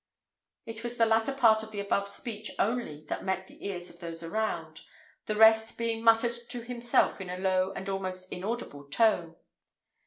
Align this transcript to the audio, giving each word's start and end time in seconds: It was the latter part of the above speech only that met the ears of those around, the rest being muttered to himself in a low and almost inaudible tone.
It 0.65 0.83
was 0.83 0.97
the 0.97 1.05
latter 1.05 1.31
part 1.31 1.61
of 1.61 1.69
the 1.69 1.79
above 1.79 2.07
speech 2.07 2.49
only 2.57 3.05
that 3.05 3.23
met 3.23 3.45
the 3.45 3.63
ears 3.67 3.91
of 3.91 3.99
those 3.99 4.23
around, 4.23 4.81
the 5.27 5.35
rest 5.35 5.77
being 5.77 6.03
muttered 6.03 6.33
to 6.49 6.63
himself 6.63 7.21
in 7.21 7.29
a 7.29 7.37
low 7.37 7.71
and 7.73 7.87
almost 7.87 8.31
inaudible 8.31 8.89
tone. 8.89 9.35